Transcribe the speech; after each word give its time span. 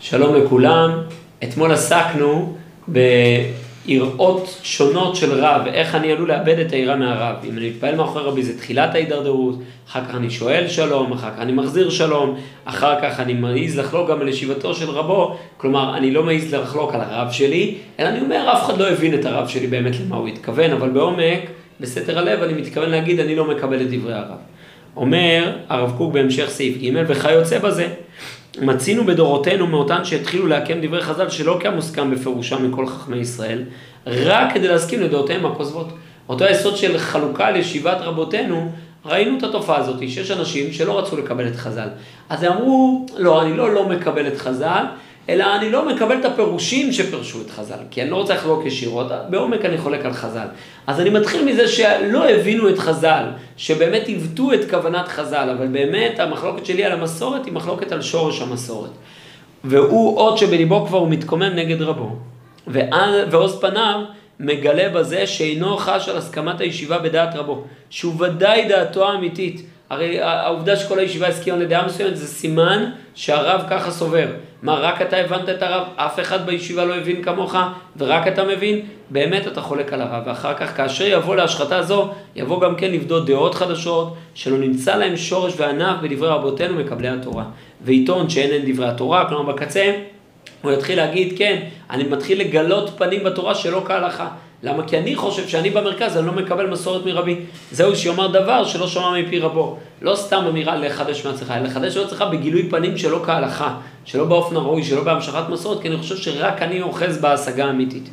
שלום 0.00 0.34
לכולם. 0.34 0.90
אתמול 1.44 1.72
עסקנו 1.72 2.56
ביראות 2.88 4.60
שונות 4.62 5.16
של 5.16 5.32
רב, 5.32 5.66
איך 5.66 5.94
אני 5.94 6.12
עלול 6.12 6.28
לאבד 6.28 6.58
את 6.58 6.72
היראה 6.72 6.96
מהרב. 6.96 7.36
אם 7.44 7.58
אני 7.58 7.70
מתפעל 7.70 7.94
מאחורי 7.94 8.24
רבי 8.24 8.42
זה 8.42 8.58
תחילת 8.58 8.94
ההידרדרות, 8.94 9.58
אחר 9.88 10.04
כך 10.04 10.14
אני 10.14 10.30
שואל 10.30 10.68
שלום, 10.68 11.12
אחר 11.12 11.30
כך 11.30 11.38
אני 11.38 11.52
מחזיר 11.52 11.90
שלום, 11.90 12.36
אחר 12.64 13.00
כך 13.02 13.20
אני 13.20 13.34
מעז 13.34 13.78
לחלוק 13.78 14.10
גם 14.10 14.20
על 14.20 14.28
ישיבתו 14.28 14.74
של 14.74 14.90
רבו, 14.90 15.36
כלומר 15.56 15.96
אני 15.96 16.10
לא 16.10 16.22
מעז 16.22 16.54
לחלוק 16.54 16.94
על 16.94 17.00
הרב 17.00 17.32
שלי, 17.32 17.74
אלא 18.00 18.08
אני 18.08 18.20
אומר 18.20 18.52
אף 18.52 18.64
אחד 18.64 18.78
לא 18.78 18.88
הבין 18.90 19.14
את 19.14 19.24
הרב 19.24 19.48
שלי 19.48 19.66
באמת 19.66 19.94
למה 20.00 20.16
הוא 20.16 20.28
התכוון, 20.28 20.70
אבל 20.70 20.88
בעומק, 20.88 21.40
בסתר 21.80 22.18
הלב 22.18 22.42
אני 22.42 22.52
מתכוון 22.52 22.90
להגיד 22.90 23.20
אני 23.20 23.36
לא 23.36 23.44
מקבל 23.44 23.80
את 23.80 23.90
דברי 23.90 24.14
הרב. 24.14 24.38
אומר 24.96 25.52
הרב 25.68 25.94
קוק 25.96 26.12
בהמשך 26.12 26.48
סעיף 26.48 26.76
ג' 26.76 26.92
וכיוצא 27.06 27.58
בזה. 27.58 27.88
מצינו 28.62 29.04
בדורותינו 29.04 29.66
מאותן 29.66 30.04
שהתחילו 30.04 30.46
לעקם 30.46 30.74
דברי 30.82 31.02
חז"ל 31.02 31.28
שלא 31.28 31.58
כמוסכם 31.62 32.10
בפירושם 32.10 32.70
מכל 32.70 32.86
חכמי 32.86 33.16
ישראל, 33.16 33.62
רק 34.06 34.54
כדי 34.54 34.68
להסכים 34.68 35.00
לדעותיהם 35.00 35.46
הכוזבות. 35.46 35.88
אותו 36.28 36.44
היסוד 36.44 36.76
של 36.76 36.98
חלוקה 36.98 37.46
על 37.46 37.56
ישיבת 37.56 37.96
רבותינו, 38.00 38.72
ראינו 39.04 39.38
את 39.38 39.42
התופעה 39.42 39.76
הזאת, 39.76 39.98
שיש 40.08 40.30
אנשים 40.30 40.72
שלא 40.72 40.98
רצו 40.98 41.16
לקבל 41.16 41.48
את 41.48 41.56
חז"ל. 41.56 41.88
אז 42.28 42.42
הם 42.42 42.52
אמרו, 42.52 43.06
לא, 43.16 43.42
אני 43.42 43.56
לא 43.56 43.74
לא 43.74 43.88
מקבל 43.88 44.26
את 44.26 44.38
חז"ל, 44.38 44.84
אלא 45.28 45.56
אני 45.56 45.70
לא 45.70 45.88
מקבל 45.88 46.20
את 46.20 46.24
הפירושים 46.24 46.92
שפרשו 46.92 47.40
את 47.40 47.50
חז"ל, 47.50 47.78
כי 47.90 48.02
אני 48.02 48.10
לא 48.10 48.16
רוצה 48.16 48.34
לחלוק 48.34 48.66
ישירות, 48.66 49.06
בעומק 49.30 49.64
אני 49.64 49.78
חולק 49.78 50.04
על 50.04 50.12
חז"ל. 50.12 50.46
אז 50.86 51.00
אני 51.00 51.10
מתחיל 51.10 51.44
מזה 51.44 51.68
שלא 51.68 52.28
הבינו 52.28 52.68
את 52.68 52.78
חז"ל, 52.78 53.24
שבאמת 53.56 54.06
עיוותו 54.06 54.52
את 54.52 54.70
כוונת 54.70 55.08
חז"ל, 55.08 55.50
אבל 55.58 55.66
באמת 55.66 56.20
המחלוקת 56.20 56.66
שלי 56.66 56.84
על 56.84 56.92
המסורת 56.92 57.44
היא 57.44 57.52
מחלוקת 57.52 57.92
על 57.92 58.02
שורש 58.02 58.42
המסורת. 58.42 58.90
והוא 59.64 60.18
עוד 60.18 60.38
שבליבו 60.38 60.86
כבר 60.86 60.98
הוא 60.98 61.08
מתקומם 61.08 61.52
נגד 61.54 61.82
רבו, 61.82 62.16
ועוז 63.30 63.60
פניו 63.60 64.00
מגלה 64.40 64.88
בזה 64.88 65.26
שאינו 65.26 65.76
חש 65.76 66.08
על 66.08 66.16
הסכמת 66.16 66.60
הישיבה 66.60 66.98
בדעת 66.98 67.34
רבו, 67.34 67.64
שהוא 67.90 68.14
ודאי 68.18 68.68
דעתו 68.68 69.08
האמיתית. 69.08 69.62
הרי 69.90 70.20
העובדה 70.20 70.76
שכל 70.76 70.98
הישיבה 70.98 71.28
הסכימה 71.28 71.56
לדעה 71.56 71.86
מסוימת 71.86 72.16
זה 72.16 72.26
סימן 72.26 72.90
שהרב 73.14 73.60
ככה 73.70 73.90
סובר. 73.90 74.26
מה, 74.62 74.74
רק 74.74 75.02
אתה 75.02 75.16
הבנת 75.16 75.48
את 75.48 75.62
הרב? 75.62 75.88
אף 75.96 76.20
אחד 76.20 76.46
בישיבה 76.46 76.84
לא 76.84 76.94
הבין 76.94 77.22
כמוך, 77.22 77.54
ורק 77.96 78.26
אתה 78.28 78.44
מבין? 78.44 78.80
באמת 79.10 79.46
אתה 79.46 79.60
חולק 79.60 79.92
על 79.92 80.02
הרב. 80.02 80.22
ואחר 80.26 80.54
כך, 80.54 80.76
כאשר 80.76 81.04
יבוא 81.06 81.36
להשחתה 81.36 81.82
זו, 81.82 82.08
יבוא 82.36 82.60
גם 82.60 82.76
כן 82.76 82.90
לבדות 82.90 83.26
דעות 83.26 83.54
חדשות, 83.54 84.14
שלא 84.34 84.58
נמצא 84.58 84.96
להם 84.96 85.16
שורש 85.16 85.52
וענף 85.56 85.96
בדברי 86.02 86.28
רבותינו 86.28 86.74
מקבלי 86.74 87.08
התורה. 87.08 87.44
ועיתון 87.80 88.30
שאין 88.30 88.50
אין 88.50 88.72
דברי 88.72 88.88
התורה, 88.88 89.28
כלומר 89.28 89.52
בקצה, 89.52 89.92
הוא 90.62 90.72
יתחיל 90.72 90.96
להגיד, 90.96 91.38
כן, 91.38 91.62
אני 91.90 92.04
מתחיל 92.04 92.40
לגלות 92.40 92.90
פנים 92.98 93.24
בתורה 93.24 93.54
שלא 93.54 93.82
כהלכה. 93.86 94.28
למה? 94.62 94.82
כי 94.88 94.98
אני 94.98 95.16
חושב 95.16 95.48
שאני 95.48 95.70
במרכז, 95.70 96.16
אני 96.16 96.26
לא 96.26 96.32
מקבל 96.32 96.66
מסורת 96.66 97.06
מרבי. 97.06 97.36
זהו 97.72 97.96
שיאמר 97.96 98.26
דבר 98.26 98.64
שלא 98.64 98.86
שמע 98.86 99.12
מפי 99.20 99.38
רבו. 99.38 99.76
לא 100.02 100.14
סתם 100.14 100.44
אמירה 100.48 100.76
לחדש 100.76 101.26
מעצמך, 101.26 101.50
אלא 101.50 101.62
לחדש 101.62 101.96
מעצמך 101.96 102.24
בגילוי 102.32 102.68
פנים 102.70 102.98
שלא 102.98 103.22
כהלכה, 103.24 103.74
שלא 104.04 104.24
באופן 104.24 104.56
הראוי, 104.56 104.84
שלא 104.84 105.04
בהמשכת 105.04 105.48
מסורת, 105.50 105.82
כי 105.82 105.88
אני 105.88 105.96
חושב 105.96 106.16
שרק 106.16 106.62
אני 106.62 106.82
אוחז 106.82 107.18
בהשגה 107.18 107.64
האמיתית. 107.64 108.08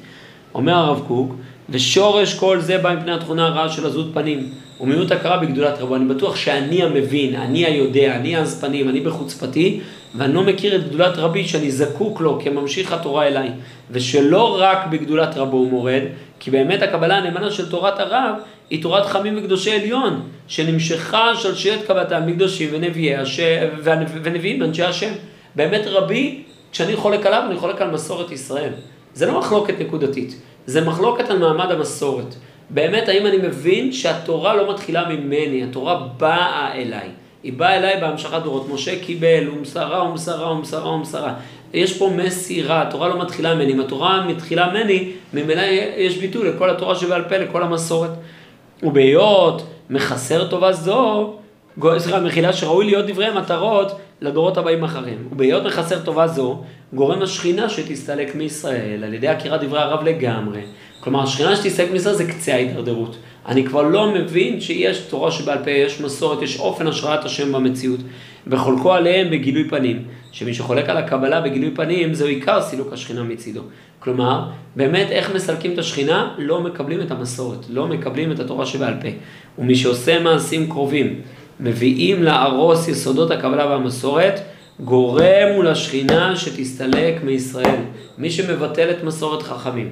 אומר 0.55 0.73
הרב 0.73 1.03
קוק, 1.07 1.35
ושורש 1.69 2.33
כל 2.33 2.59
זה 2.59 2.77
בא 2.77 2.95
מפני 2.95 3.11
התכונה 3.11 3.47
הרעה 3.47 3.69
של 3.69 3.85
עזות 3.85 4.07
פנים, 4.13 4.49
ומיעוט 4.81 5.11
הכרה 5.11 5.37
בגדולת 5.37 5.79
רבו. 5.79 5.95
אני 5.95 6.05
בטוח 6.05 6.35
שאני 6.35 6.83
המבין, 6.83 7.35
אני 7.35 7.65
היודע, 7.65 8.15
אני 8.15 8.35
העז 8.35 8.61
פנים, 8.61 8.89
אני 8.89 8.99
בחוצפתי, 8.99 9.79
ואני 10.15 10.33
לא 10.33 10.43
מכיר 10.43 10.75
את 10.75 10.87
גדולת 10.87 11.17
רבי 11.17 11.47
שאני 11.47 11.71
זקוק 11.71 12.21
לו 12.21 12.39
כממשיך 12.43 12.93
התורה 12.93 13.27
אליי. 13.27 13.49
ושלא 13.91 14.57
רק 14.59 14.87
בגדולת 14.87 15.37
רבו 15.37 15.57
הוא 15.57 15.69
מורד, 15.69 16.01
כי 16.43 16.51
באמת 16.51 16.81
הקבלה 16.81 17.17
הנאמנה 17.17 17.51
של 17.51 17.69
תורת 17.69 17.99
הרב 17.99 18.35
היא 18.69 18.81
תורת 18.81 19.05
חמים 19.05 19.37
וקדושי 19.37 19.71
עליון, 19.71 20.21
שנמשכה 20.47 21.35
שלשלת 21.35 21.85
קבלתם 21.87 22.27
מקדושים 22.27 22.69
ונביאי 22.71 23.15
השם, 23.15 23.67
ונביאים 24.23 24.61
ואנשי 24.61 24.83
השם. 24.83 25.11
באמת 25.55 25.81
רבי, 25.85 26.43
כשאני 26.71 26.95
חולק 26.95 27.25
עליו, 27.25 27.43
אני 27.47 27.57
חולק 27.57 27.81
על 27.81 27.91
מסורת 27.91 28.31
ישראל. 28.31 28.73
זה 29.13 29.25
לא 29.25 29.39
מחלוקת 29.39 29.73
נקודתית, 29.79 30.41
זה 30.65 30.81
מחלוקת 30.81 31.29
על 31.29 31.37
מעמד 31.37 31.71
המסורת. 31.71 32.35
באמת, 32.69 33.09
האם 33.09 33.25
אני 33.27 33.37
מבין 33.37 33.91
שהתורה 33.91 34.55
לא 34.55 34.73
מתחילה 34.73 35.09
ממני, 35.09 35.63
התורה 35.63 36.07
באה 36.17 36.73
אליי. 36.75 37.09
היא 37.43 37.53
באה 37.53 37.77
אליי 37.77 38.01
בהמשכת 38.01 38.41
דורות. 38.43 38.69
משה 38.69 38.99
קיבל, 38.99 39.49
ומסרה, 39.49 40.03
ומסרה, 40.03 40.51
ומסרה, 40.51 40.91
ומסרה. 40.91 41.33
יש 41.73 41.97
פה 41.97 42.09
מסירה, 42.15 42.81
התורה 42.81 43.07
לא 43.07 43.21
מתחילה 43.21 43.55
ממני. 43.55 43.73
אם 43.73 43.79
התורה 43.79 44.25
מתחילה 44.27 44.69
ממני, 44.69 45.11
ממילא 45.33 45.61
יש 45.97 46.17
ביטוי 46.17 46.49
לכל 46.49 46.69
התורה 46.69 46.95
שבעל 46.95 47.23
פה, 47.29 47.37
לכל 47.37 47.63
המסורת. 47.63 48.09
ובהיות 48.83 49.63
מחסר 49.89 50.47
טובה 50.47 50.73
זו, 50.73 51.33
סליחה, 51.97 52.19
מחילה 52.19 52.53
שראוי 52.53 52.85
להיות 52.85 53.05
דברי 53.05 53.29
מטרות 53.35 53.91
לדורות 54.21 54.57
הבאים 54.57 54.83
אחריהם. 54.83 55.27
ובהיות 55.31 55.63
מחסר 55.63 55.99
טובה 55.99 56.27
זו, 56.27 56.61
גורם 56.93 57.21
השכינה 57.21 57.69
שתסתלק 57.69 58.35
מישראל 58.35 59.03
על 59.03 59.13
ידי 59.13 59.27
עקירת 59.27 59.61
דברי 59.61 59.79
הרב 59.79 60.03
לגמרי. 60.03 60.61
כלומר, 60.99 61.23
השכינה 61.23 61.55
שתסתלק 61.55 61.91
מישראל 61.91 62.15
זה 62.15 62.27
קצה 62.27 62.53
ההידרדרות. 62.53 63.15
אני 63.47 63.65
כבר 63.65 63.81
לא 63.81 64.13
מבין 64.13 64.61
שיש 64.61 64.97
תורה 64.97 65.31
שבעל 65.31 65.57
פה, 65.63 65.71
יש 65.71 66.01
מסורת, 66.01 66.41
יש 66.41 66.59
אופן 66.59 66.87
השראת 66.87 67.25
השם 67.25 67.51
במציאות. 67.51 67.99
וחולקו 68.47 68.93
עליהם 68.93 69.29
בגילוי 69.31 69.69
פנים. 69.69 70.03
שמי 70.31 70.53
שחולק 70.53 70.89
על 70.89 70.97
הקבלה 70.97 71.41
בגילוי 71.41 71.71
פנים, 71.71 72.13
זהו 72.13 72.27
עיקר 72.27 72.61
סילוק 72.61 72.93
השכינה 72.93 73.23
מצידו. 73.23 73.61
כלומר, 73.99 74.45
באמת 74.75 75.07
איך 75.11 75.35
מסלקים 75.35 75.73
את 75.73 75.77
השכינה? 75.77 76.35
לא 76.37 76.61
מקבלים 76.61 77.01
את 77.01 77.11
המסורת, 77.11 77.65
לא 77.69 77.87
מקבלים 77.87 78.31
את 78.31 78.39
התורה 78.39 78.65
שבעל 78.65 78.93
פה. 79.01 79.07
ומי 79.59 79.75
שעושה 79.75 80.19
מעשים 80.19 80.69
קרובים, 80.69 81.21
מביאים 81.59 82.23
להרוס 82.23 82.87
יסודות 82.87 83.31
הקבלה 83.31 83.65
והמסורת, 83.65 84.39
גורם 84.79 85.47
הוא 85.55 85.63
לשכינה 85.63 86.35
שתסתלק 86.35 87.23
מישראל. 87.23 87.79
מי 88.17 88.31
שמבטל 88.31 88.89
את 88.91 89.03
מסורת 89.03 89.41
חכמים, 89.41 89.89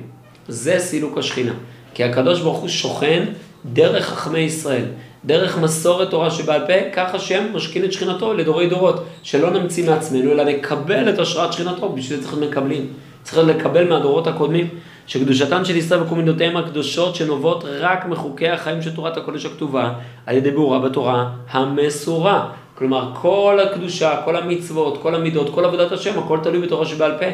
זה 0.48 0.80
סילוק 0.80 1.18
השכינה. 1.18 1.54
כי 1.94 2.04
הקדוש 2.04 2.42
ברוך 2.42 2.58
הוא 2.58 2.70
שוכן 2.70 3.24
דרך 3.66 4.06
חכמי 4.06 4.40
ישראל, 4.40 4.86
דרך 5.26 5.58
מסורת 5.58 6.10
תורה 6.10 6.32
שבעל 6.32 6.68
פה, 6.68 6.74
כך 6.94 7.16
השם 7.16 7.44
משכין 7.54 7.86
את 7.86 7.94
שכינתו 7.94 8.34
לדורי 8.34 8.68
דורות, 8.68 9.04
שלא 9.24 9.50
נמציא 9.50 9.90
מעצמנו, 9.90 10.32
אלא 10.32 10.44
נקבל 10.44 11.10
את 11.10 11.20
השראת 11.20 11.54
שכינתו, 11.54 11.90
בשביל 11.90 12.20
זה 12.20 12.26
צריך 12.26 12.38
מקבלים. 12.42 12.88
צריך 13.24 13.38
לקבל 13.48 13.90
מהדורות 13.90 14.28
הקודמים, 14.28 14.68
שקדושתן 15.08 15.66
של 15.66 15.76
ישראל 15.76 16.02
וכל 16.02 16.16
מידותיהם 16.16 16.58
הקדושות 16.58 17.16
שנובעות 17.16 17.64
רק 17.80 18.06
מחוקי 18.06 18.50
החיים 18.50 18.82
של 18.82 18.96
תורת 18.96 19.18
הקודש 19.18 19.46
הכתובה, 19.46 19.94
על 20.26 20.38
ידי 20.38 20.52
ברורה 20.52 20.80
בתורה 20.80 21.30
המסורה. 21.50 22.50
כלומר, 22.76 23.12
כל 23.22 23.60
הקדושה, 23.64 24.22
כל 24.26 24.36
המצוות, 24.36 25.02
כל 25.02 25.16
המידות, 25.16 25.54
כל 25.54 25.66
עבודת 25.66 25.92
השם, 25.92 26.20
הכל 26.20 26.40
תלוי 26.44 26.62
בתורה 26.62 26.86
שבעל 26.86 27.12
פה. 27.20 27.26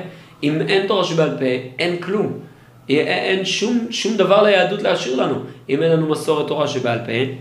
אם 0.43 0.61
אין 0.61 0.87
תורה 0.87 1.03
שבעל 1.03 1.29
פה, 1.29 1.45
אין 1.79 2.01
כלום. 2.01 2.39
אין 2.89 3.45
שום, 3.45 3.87
שום 3.89 4.17
דבר 4.17 4.43
ליהדות 4.43 4.81
להשאיר 4.81 5.15
לנו. 5.15 5.35
אם 5.69 5.83
אין 5.83 5.91
לנו 5.91 6.09
מסורת 6.09 6.47
תורה 6.47 6.67
שבעל 6.67 6.99
פה, 7.05 7.33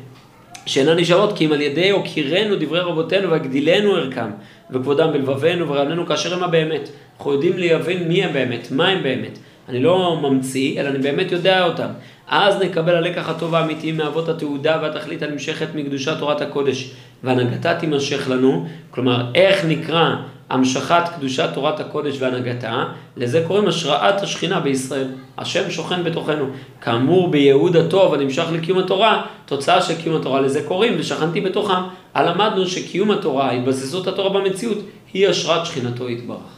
שאינן 0.67 0.99
נשארות, 0.99 1.37
כי 1.37 1.47
אם 1.47 1.53
על 1.53 1.61
ידי 1.61 1.91
הוקירנו 1.91 2.57
דברי 2.61 2.81
רבותינו 2.81 3.31
והגדילנו 3.31 3.95
ערכם, 3.95 4.31
וכבודם 4.71 5.13
בלבבנו 5.13 5.69
ורעננו 5.69 6.07
כאשר 6.07 6.35
הם 6.35 6.43
הבאמת. 6.43 6.89
אנחנו 7.19 7.33
יודעים 7.33 7.53
להבין 7.59 8.09
מי 8.09 8.25
הם 8.25 8.33
באמת, 8.33 8.69
מה 8.71 8.89
הם 8.89 9.03
באמת. 9.03 9.39
אני 9.69 9.83
לא 9.83 10.21
ממציא, 10.23 10.81
אלא 10.81 10.89
אני 10.89 10.99
באמת 10.99 11.33
יודע 11.33 11.65
אותם. 11.65 11.89
אז 12.29 12.63
נקבל 12.63 12.97
הלקח 12.97 13.29
הטוב 13.29 13.55
האמיתי 13.55 13.93
מאבות 13.93 14.29
התעודה 14.29 14.79
והתכלית 14.83 15.23
הנמשכת 15.23 15.69
מקדושת 15.75 16.19
תורת 16.19 16.41
הקודש, 16.41 16.91
והנהגתה 17.25 17.75
תימשך 17.75 18.31
לנו, 18.31 18.67
כלומר, 18.91 19.27
איך 19.35 19.65
נקרא 19.65 20.15
המשכת 20.51 21.03
קדושת 21.17 21.49
תורת 21.55 21.81
הקודש 21.81 22.17
והנהגתה, 22.21 22.85
לזה 23.17 23.45
קוראים 23.47 23.69
השראת 23.69 24.23
השכינה 24.23 24.61
בישראל. 24.61 25.09
השם 25.39 25.71
שוכן 25.71 26.05
בתוכנו. 26.05 26.45
כאמור, 26.81 27.29
בייעוד 27.29 27.77
הטוב 27.77 28.15
הנמשך 28.15 28.45
לקיום 28.53 28.79
התורה, 28.79 29.23
תוצאה 29.47 29.83
של 29.83 29.95
קיום 30.03 30.17
התורה 30.17 30.41
לזה 30.41 30.63
קוראים, 30.69 30.95
ושכנתי 30.99 31.41
בתוכם. 31.41 31.83
למדנו 32.17 32.67
שקיום 32.67 33.11
התורה, 33.11 33.51
התבססות 33.51 34.07
התורה 34.07 34.31
במציאות, 34.31 34.79
היא 35.13 35.29
השראת 35.29 35.67
שכינתו 35.67 36.11
יתברך. 36.11 36.56